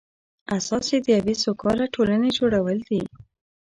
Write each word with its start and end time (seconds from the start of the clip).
اساس 0.57 0.85
یې 0.93 0.99
د 1.05 1.07
یوې 1.17 1.35
سوکاله 1.43 1.85
ټولنې 1.95 2.29
جوړول 2.37 2.79
دي. 2.89 3.01